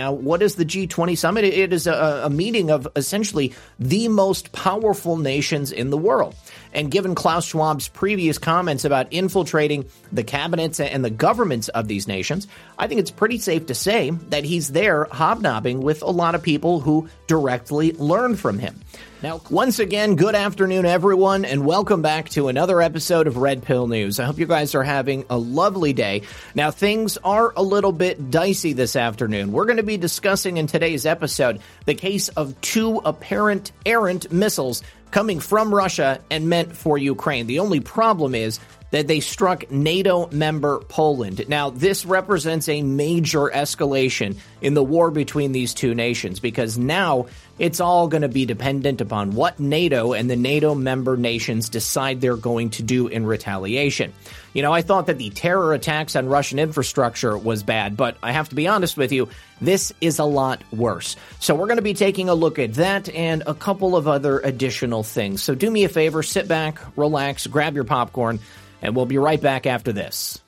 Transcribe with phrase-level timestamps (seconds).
[0.00, 1.44] Now, what is the G20 summit?
[1.44, 6.34] It is a, a meeting of essentially the most powerful nations in the world.
[6.72, 12.08] And given Klaus Schwab's previous comments about infiltrating the cabinets and the governments of these
[12.08, 12.46] nations,
[12.78, 16.42] I think it's pretty safe to say that he's there hobnobbing with a lot of
[16.42, 18.80] people who directly learn from him.
[19.22, 23.86] Now, once again, good afternoon, everyone, and welcome back to another episode of Red Pill
[23.86, 24.18] News.
[24.18, 26.22] I hope you guys are having a lovely day.
[26.54, 29.52] Now, things are a little bit dicey this afternoon.
[29.52, 34.82] We're going to be discussing in today's episode the case of two apparent errant missiles
[35.10, 37.46] coming from Russia and meant for Ukraine.
[37.46, 38.58] The only problem is
[38.90, 41.48] that they struck NATO member Poland.
[41.48, 47.26] Now, this represents a major escalation in the war between these two nations because now
[47.60, 52.22] it's all going to be dependent upon what NATO and the NATO member nations decide
[52.22, 54.14] they're going to do in retaliation.
[54.54, 58.32] You know, I thought that the terror attacks on Russian infrastructure was bad, but I
[58.32, 59.28] have to be honest with you,
[59.60, 61.16] this is a lot worse.
[61.38, 64.40] So we're going to be taking a look at that and a couple of other
[64.40, 65.42] additional things.
[65.42, 68.40] So do me a favor, sit back, relax, grab your popcorn
[68.80, 70.40] and we'll be right back after this.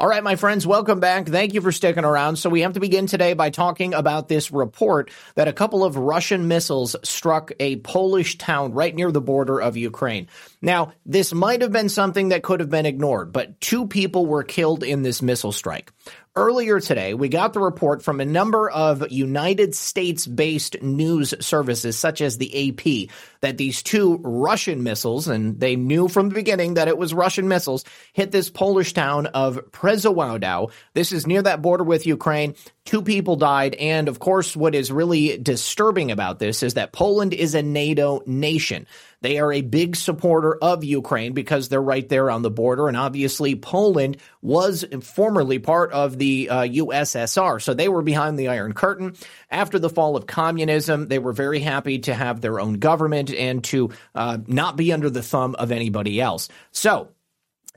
[0.00, 1.26] All right, my friends, welcome back.
[1.26, 2.36] Thank you for sticking around.
[2.36, 5.96] So, we have to begin today by talking about this report that a couple of
[5.96, 10.28] Russian missiles struck a Polish town right near the border of Ukraine.
[10.62, 14.44] Now, this might have been something that could have been ignored, but two people were
[14.44, 15.92] killed in this missile strike.
[16.36, 21.98] Earlier today, we got the report from a number of United States based news services,
[21.98, 26.74] such as the AP, that these two Russian missiles, and they knew from the beginning
[26.74, 30.70] that it was Russian missiles, hit this Polish town of Przewodow.
[30.94, 32.54] This is near that border with Ukraine.
[32.84, 33.74] Two people died.
[33.74, 38.22] And of course, what is really disturbing about this is that Poland is a NATO
[38.26, 38.86] nation.
[39.20, 42.88] They are a big supporter of Ukraine because they're right there on the border.
[42.88, 47.60] And obviously, Poland was formerly part of the uh, USSR.
[47.60, 49.16] So they were behind the Iron Curtain.
[49.50, 53.62] After the fall of communism, they were very happy to have their own government and
[53.64, 56.48] to uh, not be under the thumb of anybody else.
[56.72, 57.08] So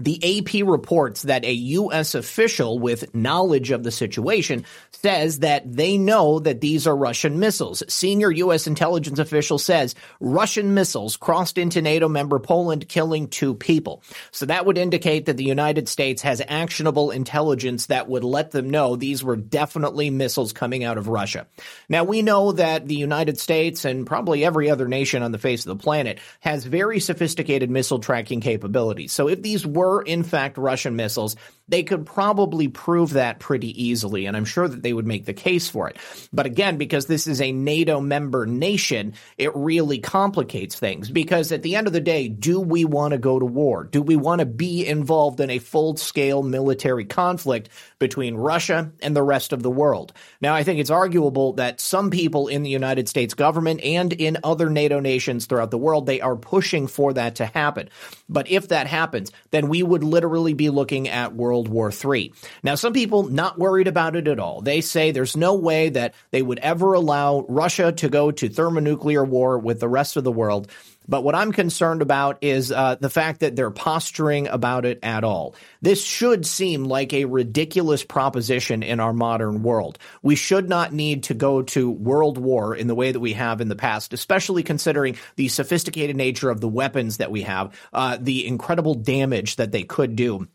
[0.03, 2.16] the AP reports that a U.S.
[2.16, 7.84] official with knowledge of the situation says that they know that these are Russian missiles.
[7.88, 8.67] Senior U.S.
[8.67, 14.03] intelligence official says Russian missiles crossed into NATO member Poland, killing two people.
[14.31, 18.69] So that would indicate that the United States has actionable intelligence that would let them
[18.69, 21.47] know these were definitely missiles coming out of Russia.
[21.89, 25.66] Now, we know that the United States and probably every other nation on the face
[25.66, 29.12] of the planet has very sophisticated missile tracking capabilities.
[29.12, 31.35] So if these were were in fact Russian missiles,
[31.68, 35.34] they could probably prove that pretty easily, and I'm sure that they would make the
[35.34, 35.98] case for it.
[36.34, 41.62] But again, because this is a NATO member nation, it really complicates things because at
[41.62, 43.86] the end of the day, do we want to go to war?
[43.86, 49.16] Do we want to be involved in a full scale military conflict between Russia and
[49.16, 50.14] the rest of the world?
[50.42, 54.38] Now, I think it's arguable that some people in the United States government and in
[54.44, 57.90] other NATO nations throughout the world, they are pushing for that to happen.
[58.28, 62.34] But if that happens, then we would literally be looking at World War III.
[62.64, 64.62] Now, some people not worried about it at all.
[64.62, 69.24] They say there's no way that they would ever allow Russia to go to thermonuclear
[69.24, 70.72] war with the rest of the world.
[71.08, 75.24] But what I'm concerned about is uh, the fact that they're posturing about it at
[75.24, 75.56] all.
[75.82, 79.98] This should seem like a ridiculous proposition in our modern world.
[80.22, 83.62] We should not need to go to world war in the way that we have
[83.62, 88.18] in the past, especially considering the sophisticated nature of the weapons that we have, uh,
[88.22, 90.48] the incredible damage that they could do.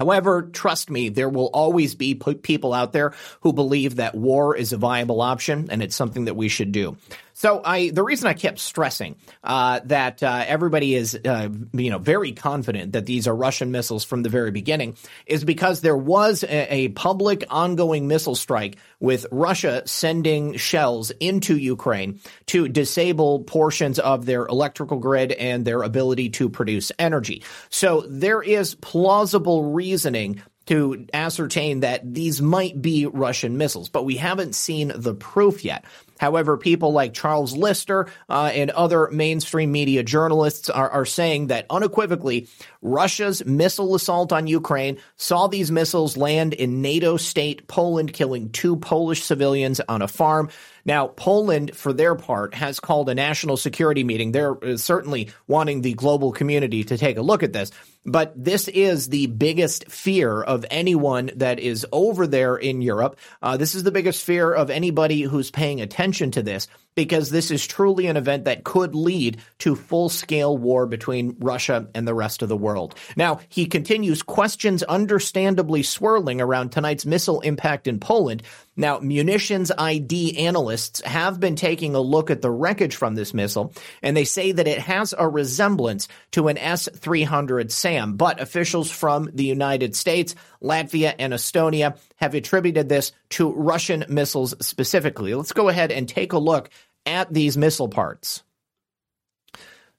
[0.00, 3.12] However, trust me, there will always be people out there
[3.42, 6.96] who believe that war is a viable option and it's something that we should do.
[7.40, 11.96] So I, the reason I kept stressing uh, that uh, everybody is, uh, you know,
[11.96, 16.44] very confident that these are Russian missiles from the very beginning is because there was
[16.44, 23.98] a, a public ongoing missile strike with Russia sending shells into Ukraine to disable portions
[23.98, 27.42] of their electrical grid and their ability to produce energy.
[27.70, 34.16] So there is plausible reasoning to ascertain that these might be Russian missiles, but we
[34.16, 35.84] haven't seen the proof yet.
[36.20, 41.64] However, people like Charles Lister uh, and other mainstream media journalists are, are saying that
[41.70, 42.46] unequivocally,
[42.82, 48.76] Russia's missile assault on Ukraine saw these missiles land in NATO state Poland, killing two
[48.76, 50.50] Polish civilians on a farm.
[50.84, 54.32] Now, Poland, for their part, has called a national security meeting.
[54.32, 57.70] They're uh, certainly wanting the global community to take a look at this.
[58.06, 63.18] But this is the biggest fear of anyone that is over there in Europe.
[63.42, 67.50] Uh, this is the biggest fear of anybody who's paying attention to this because this
[67.50, 72.14] is truly an event that could lead to full scale war between Russia and the
[72.14, 72.94] rest of the world.
[73.16, 78.42] Now, he continues questions understandably swirling around tonight's missile impact in Poland.
[78.76, 83.72] Now, munitions ID analysts have been taking a look at the wreckage from this missile,
[84.02, 88.16] and they say that it has a resemblance to an S 300 SAM.
[88.16, 94.54] But officials from the United States, Latvia, and Estonia have attributed this to Russian missiles
[94.64, 95.34] specifically.
[95.34, 96.70] Let's go ahead and take a look
[97.10, 98.42] at these missile parts.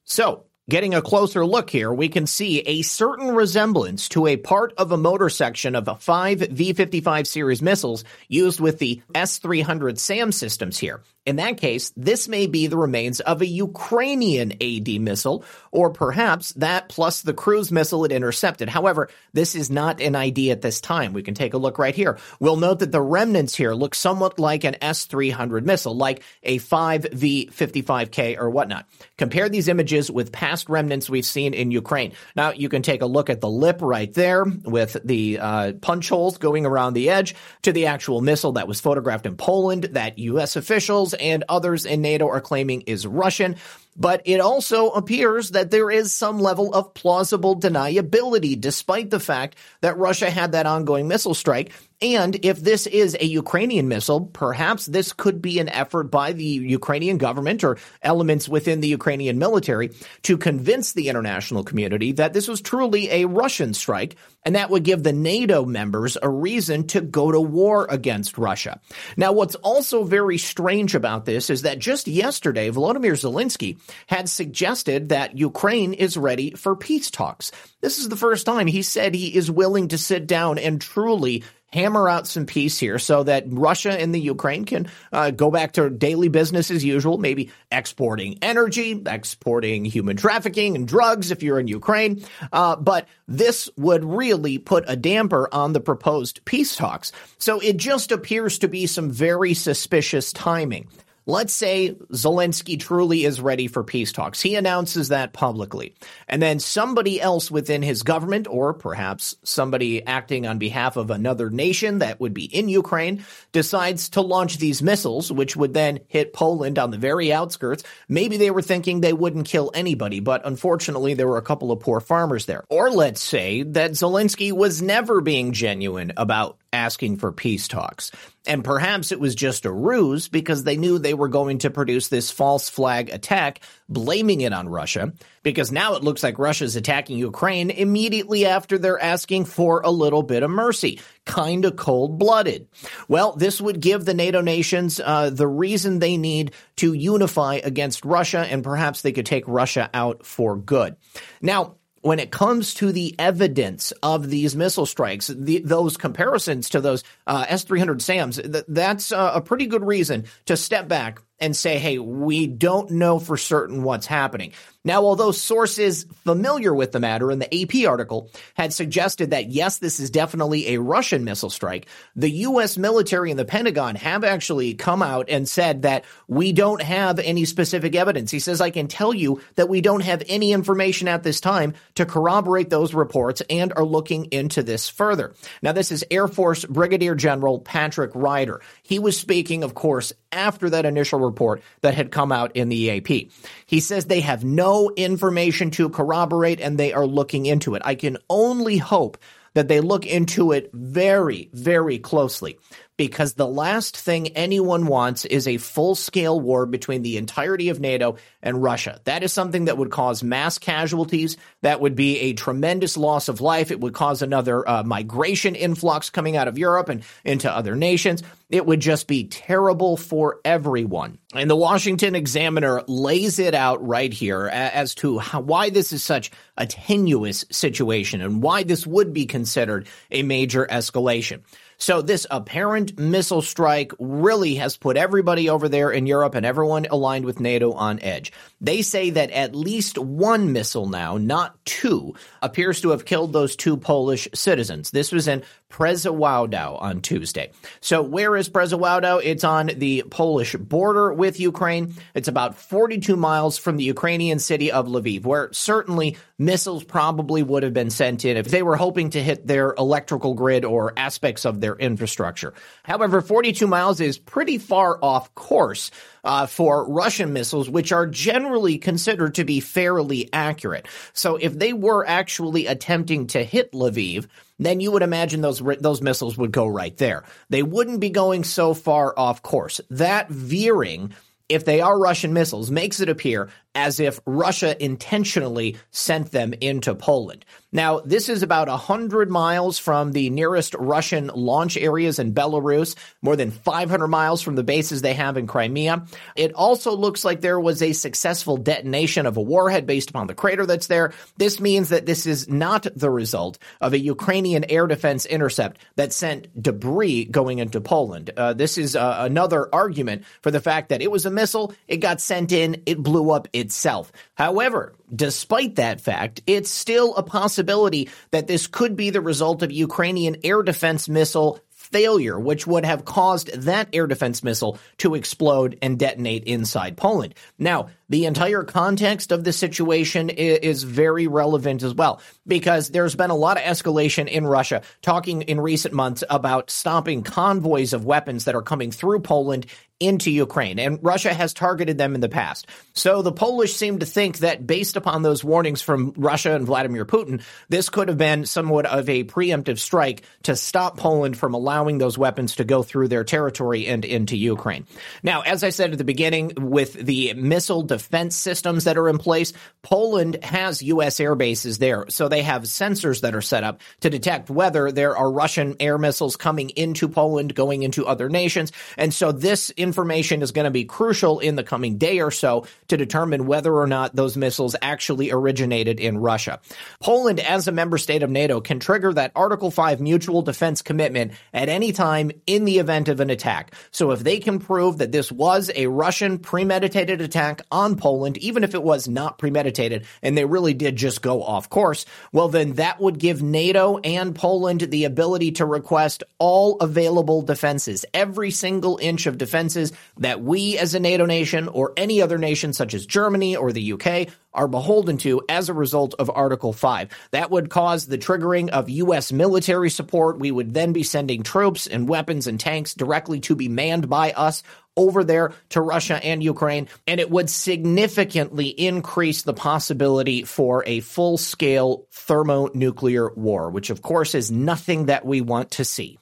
[0.04, 4.74] So, Getting a closer look here, we can see a certain resemblance to a part
[4.78, 10.32] of a motor section of a five V-55 series missiles used with the S-300 SAM
[10.32, 11.02] systems here.
[11.24, 16.52] In that case, this may be the remains of a Ukrainian AD missile, or perhaps
[16.54, 18.70] that plus the cruise missile it intercepted.
[18.70, 21.14] However, this is not an ID at this time.
[21.14, 22.18] We can take a look right here.
[22.40, 28.40] We'll note that the remnants here look somewhat like an S-300 missile, like a 5V-55K
[28.40, 28.88] or whatnot.
[29.20, 32.14] Compare these images with past remnants we've seen in Ukraine.
[32.36, 36.10] Now, you can take a look at the lip right there with the uh, punch
[36.10, 40.18] holes going around the edge to the actual missile that was photographed in Poland that
[40.18, 40.56] U.S.
[40.56, 43.56] officials and others in NATO are claiming is Russian.
[43.98, 49.58] But it also appears that there is some level of plausible deniability, despite the fact
[49.82, 51.72] that Russia had that ongoing missile strike.
[52.02, 56.44] And if this is a Ukrainian missile, perhaps this could be an effort by the
[56.44, 59.92] Ukrainian government or elements within the Ukrainian military
[60.24, 64.84] to convince the international community that this was truly a Russian strike, and that would
[64.84, 68.80] give the NATO members a reason to go to war against Russia.
[69.16, 73.78] Now, what's also very strange about this is that just yesterday, Volodymyr Zelensky
[74.08, 77.52] had suggested that Ukraine is ready for peace talks.
[77.82, 81.44] This is the first time he said he is willing to sit down and truly
[81.72, 85.74] hammer out some peace here so that Russia and the Ukraine can uh, go back
[85.74, 91.60] to daily business as usual, maybe exporting energy, exporting human trafficking and drugs if you're
[91.60, 92.24] in Ukraine.
[92.52, 97.12] Uh, but this would really put a damper on the proposed peace talks.
[97.38, 100.88] So it just appears to be some very suspicious timing.
[101.28, 104.42] Let's say Zelensky truly is ready for peace talks.
[104.42, 105.96] He announces that publicly.
[106.28, 111.52] And then somebody else within his government, or perhaps somebody acting on behalf of another
[111.52, 116.34] nation that would be in Ukraine, decides to launch these missiles, which would then hit
[116.34, 117.84] Poland on the very outskirts.
[118.10, 121.82] Maybe they were thinking they wouldn't kill anybody, but unfortunately there were a couple of
[121.82, 122.64] poor farmers there.
[122.70, 128.12] Or let's say that Zelensky was never being genuine about asking for peace talks.
[128.48, 132.08] And perhaps it was just a ruse because they knew they were going to produce
[132.08, 135.14] this false flag attack, blaming it on Russia,
[135.44, 140.24] because now it looks like Russia's attacking Ukraine immediately after they're asking for a little
[140.24, 141.00] bit of mercy.
[141.26, 142.68] Kind of cold blooded.
[143.08, 148.06] Well, this would give the NATO nations uh, the reason they need to unify against
[148.06, 150.96] Russia, and perhaps they could take Russia out for good.
[151.42, 156.82] Now, when it comes to the evidence of these missile strikes, the, those comparisons to
[156.82, 161.22] those uh, S 300 SAMs, th- that's uh, a pretty good reason to step back
[161.40, 164.54] and say, hey, we don't know for certain what's happening.
[164.84, 169.78] Now, although sources familiar with the matter in the AP article had suggested that yes,
[169.78, 172.78] this is definitely a Russian missile strike, the U.S.
[172.78, 177.46] military and the Pentagon have actually come out and said that we don't have any
[177.46, 178.32] specific evidence.
[178.32, 181.76] He says, I can tell you that we don't have any information at this time
[181.96, 185.36] to corroborate those reports and are looking into this further.
[185.62, 188.62] Now, this is Air Force Brigadier General Patrick Ryder.
[188.82, 192.92] He was speaking, of course, after that initial report that had come out in the
[192.92, 193.30] AP.
[193.66, 197.82] He says they have no information to corroborate and they are looking into it.
[197.86, 199.18] I can only hope
[199.54, 202.58] that they look into it very, very closely
[202.98, 207.80] because the last thing anyone wants is a full scale war between the entirety of
[207.80, 209.00] NATO and Russia.
[209.06, 211.38] That is something that would cause mass casualties.
[211.62, 213.72] That would be a tremendous loss of life.
[213.72, 218.24] It would cause another uh, migration influx coming out of Europe and into other nations.
[218.50, 221.18] It would just be terrible for everyone.
[221.34, 226.04] And the Washington Examiner lays it out right here as to how, why this is
[226.04, 231.42] such a tenuous situation and why this would be considered a major escalation.
[231.82, 236.86] So this apparent missile strike really has put everybody over there in Europe and everyone
[236.92, 238.32] aligned with NATO on edge.
[238.62, 243.56] They say that at least one missile now, not two, appears to have killed those
[243.56, 244.92] two Polish citizens.
[244.92, 247.52] This was in Przewodow on Tuesday.
[247.80, 249.22] So where is Przewodow?
[249.24, 251.96] It's on the Polish border with Ukraine.
[252.14, 257.64] It's about 42 miles from the Ukrainian city of Lviv, where certainly missiles probably would
[257.64, 261.46] have been sent in if they were hoping to hit their electrical grid or aspects
[261.46, 262.54] of their infrastructure.
[262.84, 265.92] However, 42 miles is pretty far off course
[266.24, 270.88] uh, for Russian missiles, which are generally considered to be fairly accurate.
[271.14, 274.28] So if they were actually attempting to hit Lviv,
[274.60, 277.24] then you would imagine those those missiles would go right there.
[277.50, 279.82] They wouldn't be going so far off course.
[279.90, 281.14] That veering
[281.52, 286.96] if they are Russian missiles, makes it appear as if Russia intentionally sent them into
[286.96, 287.44] Poland.
[287.74, 293.38] Now, this is about 100 miles from the nearest Russian launch areas in Belarus, more
[293.38, 296.06] than 500 miles from the bases they have in Crimea.
[296.36, 300.36] It also looks like there was a successful detonation of a warhead based upon the
[300.36, 301.14] crater that's there.
[301.38, 306.12] This means that this is not the result of a Ukrainian air defense intercept that
[306.12, 308.32] sent debris going into Poland.
[308.36, 311.98] Uh, this is uh, another argument for the fact that it was a missile, it
[311.98, 314.12] got sent in, it blew up itself.
[314.36, 319.72] However, despite that fact, it's still a possibility that this could be the result of
[319.72, 325.78] Ukrainian air defense missile failure, which would have caused that air defense missile to explode
[325.82, 327.36] and detonate inside Poland.
[327.60, 333.30] Now, the entire context of the situation is very relevant as well, because there's been
[333.30, 338.46] a lot of escalation in Russia, talking in recent months about stopping convoys of weapons
[338.46, 339.66] that are coming through Poland
[340.02, 342.66] into Ukraine, and Russia has targeted them in the past.
[342.94, 347.06] So the Polish seem to think that based upon those warnings from Russia and Vladimir
[347.06, 352.00] Putin, this could have been somewhat of a preemptive strike to stop Poland from allowing
[352.00, 354.88] those weapons to go through their territory and into Ukraine.
[355.22, 359.18] Now, as I said at the beginning, with the missile defense systems that are in
[359.18, 361.20] place, Poland has U.S.
[361.20, 362.06] air bases there.
[362.10, 365.98] So they have sensors that are set up to detect whether there are Russian air
[365.98, 368.72] missiles coming into Poland, going into other nations.
[368.98, 372.66] And so this information is going to be crucial in the coming day or so
[372.88, 376.60] to determine whether or not those missiles actually originated in Russia.
[377.02, 381.32] Poland, as a member state of NATO, can trigger that Article 5 mutual defense commitment
[381.54, 383.74] at any time in the event of an attack.
[383.92, 388.64] So if they can prove that this was a Russian premeditated attack on Poland, even
[388.64, 392.74] if it was not premeditated and they really did just go off course, well, then
[392.74, 399.00] that would give NATO and Poland the ability to request all available defenses, every single
[399.02, 403.06] inch of defenses that we as a NATO nation or any other nation such as
[403.06, 407.10] Germany or the UK are beholden to as a result of Article 5.
[407.32, 409.32] That would cause the triggering of U.S.
[409.32, 410.40] military support.
[410.40, 414.32] We would then be sending troops and weapons and tanks directly to be manned by
[414.32, 414.64] us
[414.98, 421.00] over there to Russia and Ukraine, and it would significantly increase the possibility for a
[421.00, 426.20] full scale thermonuclear war, which of course is nothing that we want to see.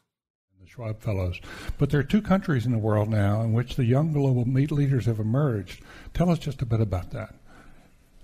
[0.61, 1.39] The Schwab Fellows.
[1.77, 4.71] But there are two countries in the world now in which the young global meat
[4.71, 5.81] leaders have emerged.
[6.13, 7.33] Tell us just a bit about that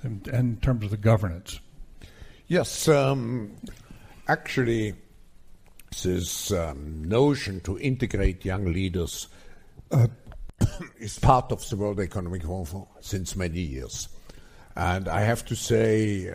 [0.03, 1.59] in, in terms of the governance.
[2.47, 3.55] Yes, um,
[4.27, 4.93] actually,
[6.03, 9.27] this um, notion to integrate young leaders
[9.91, 10.07] uh,
[10.99, 14.09] is part of the World Economic Forum since many years.
[14.75, 16.33] And I have to say,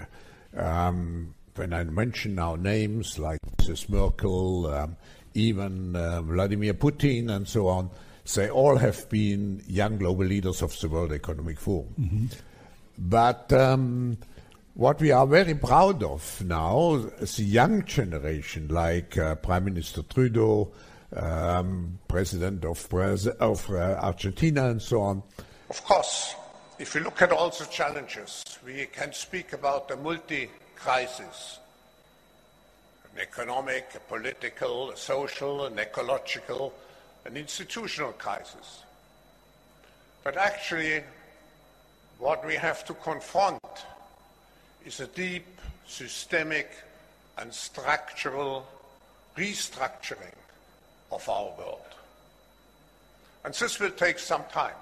[0.57, 3.89] um, when I mention now names like Mrs.
[3.89, 4.97] Merkel, um,
[5.35, 7.91] even uh, Vladimir Putin and so on,
[8.35, 11.95] they all have been young global leaders of the World Economic Forum.
[11.99, 12.27] Mm-hmm.
[12.99, 14.19] But um,
[14.75, 20.03] what we are very proud of now, is the young generation, like uh, Prime Minister
[20.03, 20.71] Trudeau,
[21.17, 25.23] um, President of, uh, Argentina, and so on.
[25.69, 26.35] Of course,
[26.79, 31.59] if you look at all the challenges, we can speak about a multi crisis
[33.15, 36.73] an economic, a political, a social, an ecological,
[37.25, 38.85] an institutional crisis.
[40.23, 41.03] But actually,
[42.19, 43.61] what we have to confront
[44.85, 45.47] is a deep,
[45.87, 46.71] systemic,
[47.39, 48.67] and structural
[49.37, 50.40] restructuring
[51.13, 51.81] of our world.
[53.45, 54.75] And this will take some time.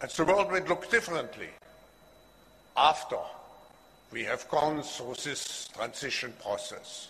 [0.00, 1.48] And the world will look differently
[2.76, 3.18] after
[4.10, 7.08] we have gone through this transition process.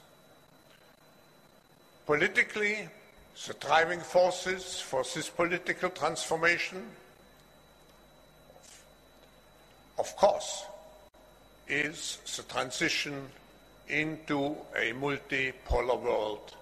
[2.06, 2.88] Politically,
[3.46, 6.86] the driving forces for this political transformation,
[9.98, 10.64] of course,
[11.66, 13.26] is the transition
[13.88, 16.54] into a multipolar world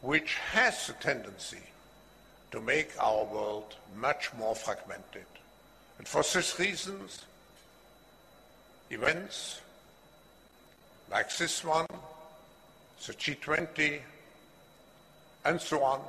[0.00, 1.62] which has a tendency
[2.50, 5.26] to make our world much more fragmented.
[5.98, 7.24] And for these reasons,
[8.90, 9.60] events
[11.10, 11.86] like this one
[13.06, 14.00] the G20,
[15.44, 16.00] and so on,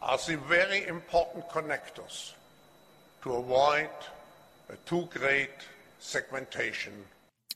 [0.00, 2.32] are the very important connectors
[3.22, 3.90] to avoid
[4.70, 5.50] a too great
[5.98, 6.92] segmentation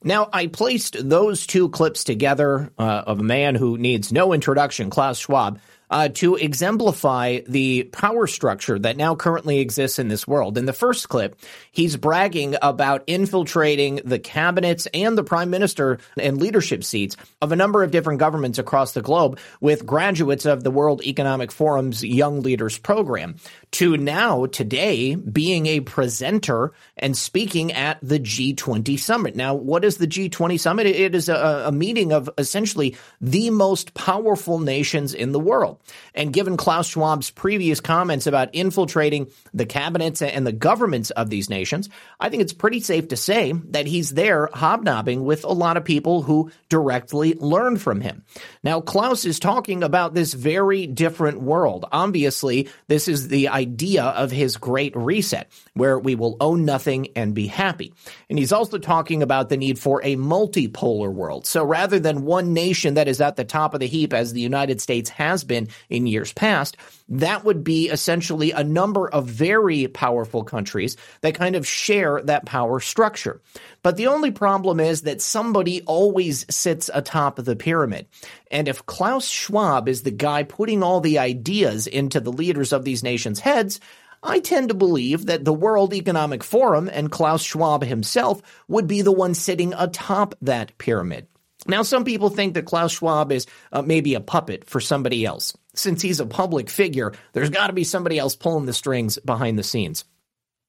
[0.05, 4.91] now, I placed those two clips together uh, of a man who needs no introduction,
[4.91, 5.61] Klaus Schwab,
[5.93, 10.57] uh, to exemplify the power structure that now currently exists in this world.
[10.57, 11.37] In the first clip,
[11.71, 17.57] he's bragging about infiltrating the cabinets and the prime minister and leadership seats of a
[17.57, 22.41] number of different governments across the globe with graduates of the World Economic Forum's Young
[22.41, 23.37] Leaders Program
[23.73, 29.37] to now, today, being a presenter and speaking at the G20 summit.
[29.37, 30.87] Now, what is the G20 summit?
[30.87, 35.81] It is a, a meeting of essentially the most powerful nations in the world.
[36.15, 41.51] And given Klaus Schwab's previous comments about infiltrating the cabinets and the governments of these
[41.51, 41.89] nations,
[42.21, 45.85] I think it's pretty safe to say that he's there hobnobbing with a lot of
[45.85, 48.25] people who directly learn from him.
[48.63, 51.87] Now, Klaus is talking about this very different world.
[51.93, 57.35] Obviously, this is the idea of his great reset, where we will own nothing and
[57.35, 57.93] be happy.
[58.29, 61.47] And he's also talking about the need for a multipolar world.
[61.47, 64.41] So rather than one nation that is at the top of the heap, as the
[64.41, 66.77] United States has been in years past,
[67.09, 72.47] that would be essentially a number of very powerful countries that kind of share that
[72.47, 73.41] power structure.
[73.83, 78.07] But the only problem is that somebody always sits atop the pyramid.
[78.51, 82.85] And if Klaus Schwab is the guy putting all the ideas into the leaders of
[82.85, 83.81] these nations' heads,
[84.23, 89.03] I tend to believe that the World Economic Forum and Klaus Schwab himself would be
[89.03, 91.27] the one sitting atop that pyramid.
[91.67, 95.57] Now, some people think that Klaus Schwab is uh, maybe a puppet for somebody else.
[95.75, 99.59] Since he's a public figure, there's got to be somebody else pulling the strings behind
[99.59, 100.05] the scenes.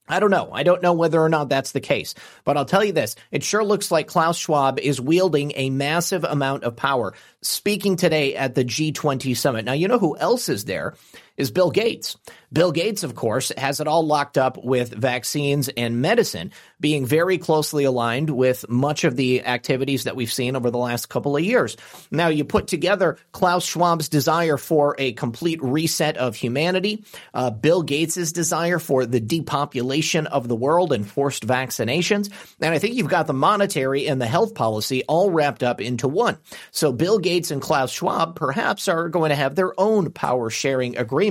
[0.07, 0.49] I don't know.
[0.51, 2.13] I don't know whether or not that's the case.
[2.43, 6.23] But I'll tell you this it sure looks like Klaus Schwab is wielding a massive
[6.23, 9.65] amount of power, speaking today at the G20 summit.
[9.65, 10.95] Now, you know who else is there?
[11.35, 12.15] Is Bill Gates.
[12.51, 17.39] Bill Gates, of course, has it all locked up with vaccines and medicine, being very
[17.39, 21.43] closely aligned with much of the activities that we've seen over the last couple of
[21.43, 21.75] years.
[22.11, 27.81] Now, you put together Klaus Schwab's desire for a complete reset of humanity, uh, Bill
[27.81, 32.31] Gates's desire for the depopulation of the world and forced vaccinations,
[32.61, 36.07] and I think you've got the monetary and the health policy all wrapped up into
[36.07, 36.37] one.
[36.69, 40.95] So, Bill Gates and Klaus Schwab perhaps are going to have their own power sharing
[40.95, 41.22] agreement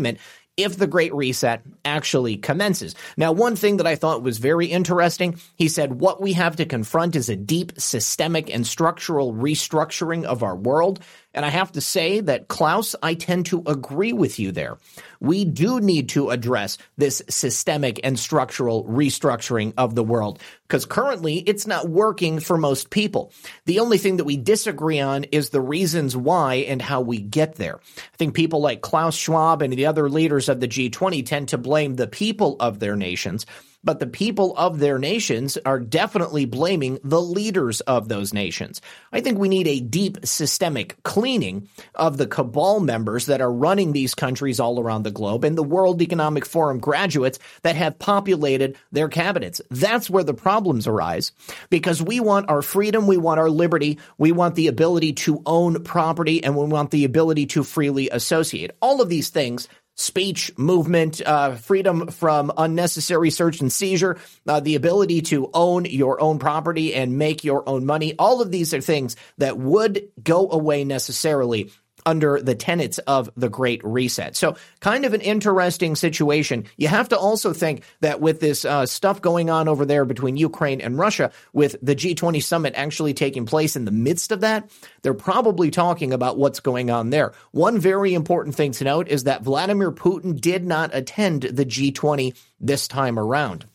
[0.57, 2.95] if the Great Reset actually commences.
[3.17, 6.67] Now, one thing that I thought was very interesting, he said, what we have to
[6.67, 11.01] confront is a deep systemic and structural restructuring of our world.
[11.35, 14.79] And I have to say that, Klaus, I tend to agree with you there.
[15.21, 21.37] We do need to address this systemic and structural restructuring of the world because currently
[21.37, 23.33] it's not working for most people.
[23.67, 27.55] The only thing that we disagree on is the reasons why and how we get
[27.55, 27.79] there.
[27.79, 31.59] I think people like Klaus Schwab and the other leaders of the G20 tend to
[31.59, 33.47] blame the people of their nations
[33.85, 38.81] but the people of their nations are definitely blaming the leaders of those nations.
[39.13, 43.93] I think we need a deep systemic cleaning of the cabal members that are running
[43.93, 48.77] these countries all around the globe and the World Economic Forum graduates that have populated
[48.93, 49.61] their cabinets.
[49.71, 51.33] That's where the problems arise
[51.71, 55.83] because we want our freedom, we want our liberty, we want the ability to own
[55.83, 58.71] property, and we want the ability to freely associate.
[58.81, 64.75] All of these things speech, movement, uh, freedom from unnecessary search and seizure, uh, the
[64.75, 68.15] ability to own your own property and make your own money.
[68.19, 71.71] All of these are things that would go away necessarily
[72.07, 74.37] under the tenets of the Great Reset.
[74.37, 76.65] So, kind of an interesting situation.
[76.77, 80.37] You have to also think that with this uh, stuff going on over there between
[80.37, 84.71] Ukraine and Russia, with the G20 summit actually taking place in the midst of that,
[85.03, 87.33] they're probably talking about what's going on there.
[87.53, 92.37] One very important thing to note is that Vladimir Putin did not attend the G20
[92.61, 93.67] this time around.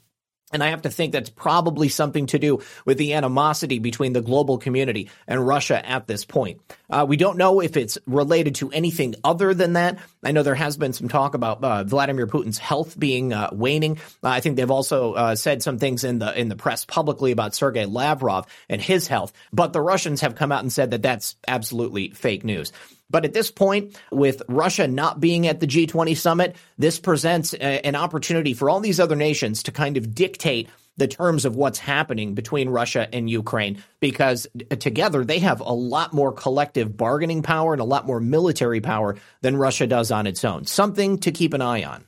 [0.53, 4.21] And I have to think that's probably something to do with the animosity between the
[4.21, 6.61] global community and Russia at this point.
[6.89, 9.99] Uh, we don't know if it's related to anything other than that.
[10.23, 13.97] I know there has been some talk about uh, Vladimir Putin's health being uh, waning.
[14.23, 17.33] Uh, I think they've also uh, said some things in the in the press publicly
[17.33, 21.01] about Sergei Lavrov and his health, but the Russians have come out and said that
[21.01, 22.71] that's absolutely fake news.
[23.09, 27.85] But at this point, with Russia not being at the G20 summit, this presents a,
[27.85, 31.79] an opportunity for all these other nations to kind of dictate the terms of what's
[31.79, 34.47] happening between Russia and Ukraine because
[34.79, 39.15] together they have a lot more collective bargaining power and a lot more military power
[39.41, 40.65] than Russia does on its own.
[40.65, 42.03] Something to keep an eye on.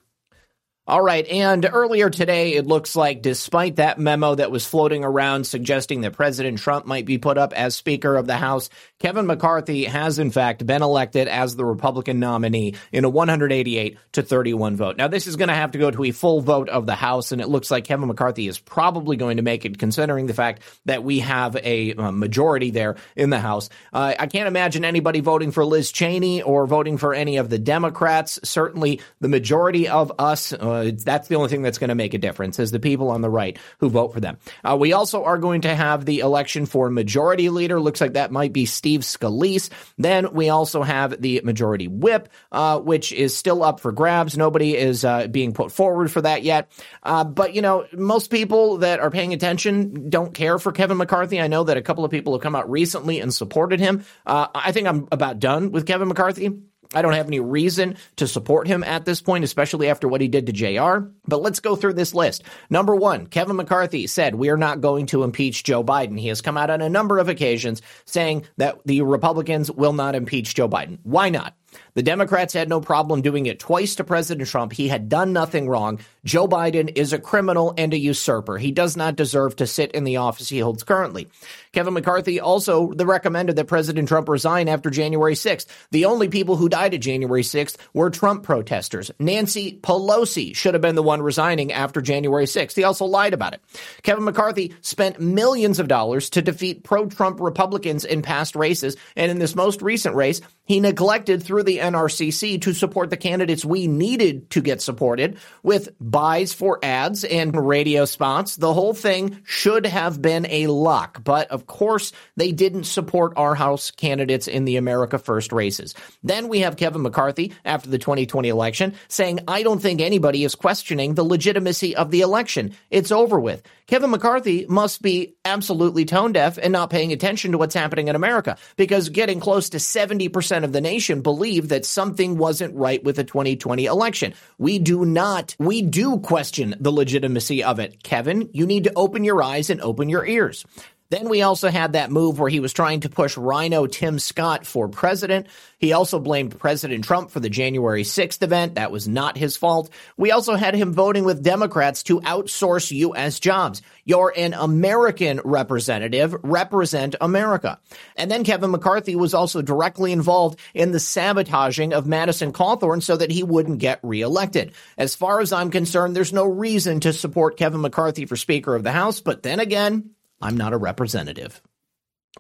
[0.89, 1.23] All right.
[1.27, 6.13] And earlier today, it looks like despite that memo that was floating around suggesting that
[6.13, 10.31] President Trump might be put up as Speaker of the House, Kevin McCarthy has in
[10.31, 14.97] fact been elected as the Republican nominee in a 188 to 31 vote.
[14.97, 17.31] Now, this is going to have to go to a full vote of the House,
[17.31, 20.63] and it looks like Kevin McCarthy is probably going to make it, considering the fact
[20.85, 23.69] that we have a uh, majority there in the House.
[23.93, 27.59] Uh, I can't imagine anybody voting for Liz Cheney or voting for any of the
[27.59, 28.39] Democrats.
[28.43, 30.51] Certainly, the majority of us.
[30.51, 33.09] Uh, uh, that's the only thing that's going to make a difference is the people
[33.09, 34.37] on the right who vote for them.
[34.63, 37.79] Uh, we also are going to have the election for majority leader.
[37.79, 39.69] Looks like that might be Steve Scalise.
[39.97, 44.37] Then we also have the majority whip, uh, which is still up for grabs.
[44.37, 46.71] Nobody is uh, being put forward for that yet.
[47.03, 51.39] Uh, but you know, most people that are paying attention don't care for Kevin McCarthy.
[51.41, 54.05] I know that a couple of people have come out recently and supported him.
[54.25, 56.51] I think I'm about done with Kevin McCarthy.
[56.93, 60.27] I don't have any reason to support him at this point, especially after what he
[60.27, 61.07] did to JR.
[61.27, 62.43] But let's go through this list.
[62.71, 66.19] Number one, Kevin McCarthy said, We are not going to impeach Joe Biden.
[66.19, 70.15] He has come out on a number of occasions saying that the Republicans will not
[70.15, 70.97] impeach Joe Biden.
[71.03, 71.55] Why not?
[71.93, 74.73] The Democrats had no problem doing it twice to President Trump.
[74.73, 75.99] He had done nothing wrong.
[76.25, 78.57] Joe Biden is a criminal and a usurper.
[78.57, 81.27] He does not deserve to sit in the office he holds currently.
[81.71, 85.67] Kevin McCarthy also recommended that President Trump resign after January 6th.
[85.91, 89.11] The only people who died at January 6th were Trump protesters.
[89.19, 92.75] Nancy Pelosi should have been the one resigning after January 6th.
[92.75, 93.61] He also lied about it.
[94.03, 98.97] Kevin McCarthy spent millions of dollars to defeat pro Trump Republicans in past races.
[99.15, 103.65] And in this most recent race, he neglected through the NRCC to support the candidates
[103.65, 108.55] we needed to get supported with buys for ads and radio spots.
[108.55, 113.55] The whole thing should have been a lock, but of course they didn't support our
[113.55, 115.95] House candidates in the America First races.
[116.23, 120.55] Then we have Kevin McCarthy after the 2020 election saying, I don't think anybody is
[120.55, 122.75] questioning the legitimacy of the election.
[122.89, 123.63] It's over with.
[123.89, 128.15] Kevin McCarthy must be absolutely tone deaf and not paying attention to what's happening in
[128.15, 133.15] America because getting close to 70% of the nation believe that something wasn't right with
[133.15, 134.35] the 2020 election.
[134.59, 138.03] We do not, we do question the legitimacy of it.
[138.03, 140.67] Kevin, you need to open your eyes and open your ears.
[141.09, 144.67] Then we also had that move where he was trying to push RINO Tim Scott
[144.67, 145.47] for president.
[145.79, 148.75] He also blamed President Trump for the January 6th event.
[148.75, 149.89] That was not his fault.
[150.17, 153.39] We also had him voting with Democrats to outsource U.S.
[153.39, 153.81] jobs.
[154.05, 156.35] You're an American representative.
[156.43, 157.79] Represent America.
[158.15, 163.17] And then Kevin McCarthy was also directly involved in the sabotaging of Madison Cawthorn so
[163.17, 164.73] that he wouldn't get reelected.
[164.95, 168.83] As far as I'm concerned, there's no reason to support Kevin McCarthy for Speaker of
[168.83, 169.21] the House.
[169.21, 171.61] But then again, I'm not a representative.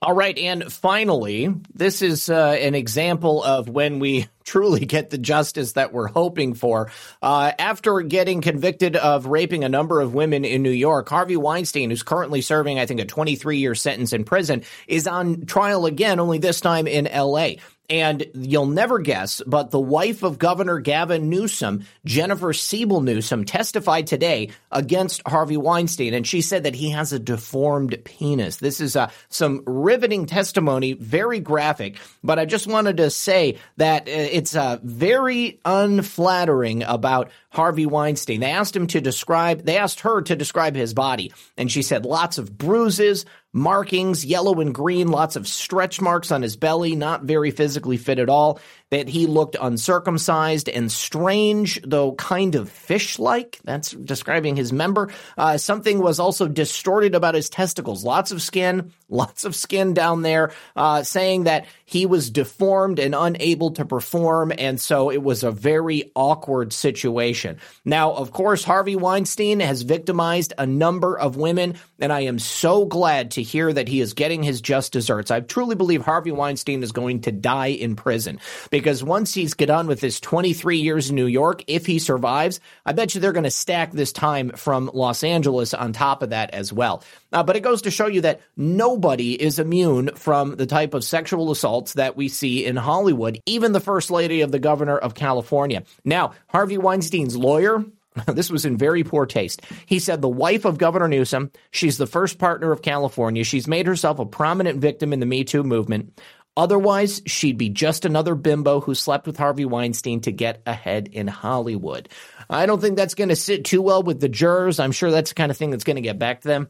[0.01, 5.17] All right, and finally, this is uh, an example of when we truly get the
[5.17, 6.91] justice that we're hoping for.
[7.21, 11.89] Uh, after getting convicted of raping a number of women in New York, Harvey Weinstein,
[11.89, 16.19] who's currently serving, I think, a 23 year sentence in prison, is on trial again,
[16.19, 17.59] only this time in L.A.
[17.89, 24.05] And you'll never guess, but the wife of Governor Gavin Newsom, Jennifer Siebel Newsom, testified
[24.05, 26.13] today against Harvey Weinstein.
[26.13, 28.57] And she said that he has a deformed penis.
[28.57, 31.97] This is uh, some riveting testimony, very graphic.
[32.23, 38.41] But I just wanted to say that uh, it's uh, very unflattering about Harvey Weinstein.
[38.41, 41.33] They asked him to describe, they asked her to describe his body.
[41.57, 46.41] And she said lots of bruises, markings, yellow and green, lots of stretch marks on
[46.41, 48.59] his belly, not very physically fit at all
[48.91, 53.59] that he looked uncircumcised and strange, though kind of fish like.
[53.63, 55.11] That's describing his member.
[55.37, 58.03] Uh, something was also distorted about his testicles.
[58.03, 63.13] Lots of skin, lots of skin down there, uh, saying that he was deformed and
[63.13, 64.51] unable to perform.
[64.57, 67.57] And so it was a very awkward situation.
[67.85, 72.85] Now, of course, Harvey Weinstein has victimized a number of women, and I am so
[72.85, 75.29] glad to hear that he is getting his just desserts.
[75.29, 78.39] I truly believe Harvey Weinstein is going to die in prison
[78.79, 82.61] because once he's get on with his 23 years in New York, if he survives,
[82.85, 86.29] I bet you they're going to stack this time from Los Angeles on top of
[86.29, 87.03] that as well.
[87.33, 91.03] Uh, but it goes to show you that nobody is immune from the type of
[91.03, 95.13] sexual assaults that we see in Hollywood, even the first lady of the governor of
[95.13, 95.83] California.
[96.05, 97.83] Now, Harvey Weinstein's lawyer,
[98.27, 99.61] this was in very poor taste.
[99.85, 103.43] He said the wife of Governor Newsom, she's the first partner of California.
[103.43, 106.19] She's made herself a prominent victim in the Me Too movement.
[106.59, 111.25] Otherwise, she'd be just another bimbo who slept with Harvey Weinstein to get ahead in
[111.25, 112.09] Hollywood.
[112.49, 114.77] I don't think that's going to sit too well with the jurors.
[114.77, 116.67] I'm sure that's the kind of thing that's going to get back to them.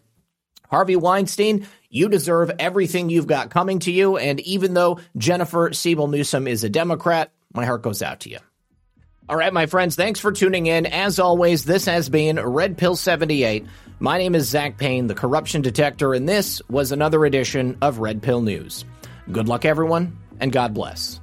[0.69, 4.17] Harvey Weinstein, you deserve everything you've got coming to you.
[4.17, 8.37] And even though Jennifer Siebel Newsom is a Democrat, my heart goes out to you.
[9.27, 10.85] All right, my friends, thanks for tuning in.
[10.85, 13.65] As always, this has been Red Pill 78.
[13.99, 18.21] My name is Zak Paine, the corruption detector, and this was another edition of Red
[18.21, 18.85] Pill News.
[19.31, 21.21] Good luck, everyone, and God bless.